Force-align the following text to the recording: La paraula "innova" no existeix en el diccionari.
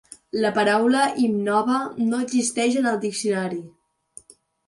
La 0.43 0.51
paraula 0.53 1.01
"innova" 1.25 1.75
no 2.07 2.23
existeix 2.27 2.79
en 2.81 2.89
el 2.95 2.99
diccionari. 3.05 3.61